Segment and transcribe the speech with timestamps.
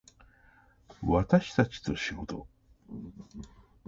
[1.03, 2.47] 私たちと仕事